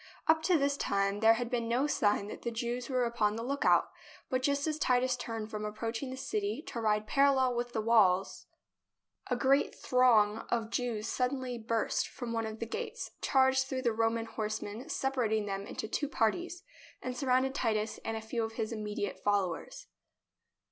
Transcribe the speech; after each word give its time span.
Up 0.25 0.41
to 0.41 0.57
this 0.57 0.77
time 0.77 1.19
there 1.19 1.35
had 1.35 1.51
been 1.51 1.67
no 1.69 1.85
sign 1.85 2.27
that 2.29 2.41
the 2.41 2.49
Jews 2.49 2.89
were 2.89 3.05
upon 3.05 3.35
the 3.35 3.43
lookout, 3.43 3.91
but 4.31 4.41
just 4.41 4.65
as 4.65 4.79
Titus 4.79 5.15
turned 5.15 5.51
from 5.51 5.63
approaching 5.63 6.09
the 6.09 6.17
city 6.17 6.63
to 6.63 6.79
ride 6.81 7.05
parallel 7.05 7.53
with 7.53 7.73
the 7.73 7.81
walls, 7.81 8.47
a 9.29 9.35
great 9.35 9.75
throng 9.75 10.39
of 10.49 10.71
Jews 10.71 10.71
THE 10.71 10.71
BOOK 10.71 10.71
OF 10.71 10.71
FAMOUS 10.71 10.71
SIEGES 10.71 11.15
suddenly 11.37 11.57
burst 11.59 12.07
from 12.07 12.33
one 12.33 12.47
of 12.47 12.57
the 12.57 12.65
gates, 12.65 13.11
charged 13.21 13.67
through 13.67 13.83
the 13.83 13.93
Roman 13.93 14.25
horsemen, 14.25 14.89
separating 14.89 15.45
them 15.45 15.67
into 15.67 15.87
two 15.87 16.07
parties, 16.09 16.63
and 16.99 17.15
surrounded 17.15 17.53
Titus 17.53 17.99
and 18.03 18.17
a 18.17 18.21
few 18.21 18.43
of 18.43 18.53
his 18.53 18.71
immediate 18.71 19.19
followers. 19.19 19.85